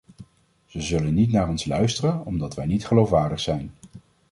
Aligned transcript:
Ze 0.65 0.81
zullen 0.81 1.13
niet 1.13 1.31
naar 1.31 1.49
ons 1.49 1.65
luisteren 1.65 2.25
omdat 2.25 2.53
wij 2.55 2.65
niet 2.65 2.85
geloofwaardig 2.85 3.39
zijn. 3.39 3.71